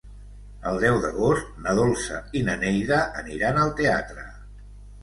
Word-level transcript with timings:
El 0.69 0.79
deu 0.83 0.95
d'agost 1.03 1.51
na 1.67 1.75
Dolça 1.81 2.19
i 2.41 2.45
na 2.49 2.59
Neida 2.65 3.01
aniran 3.23 3.63
al 3.67 3.75
teatre. 3.83 4.27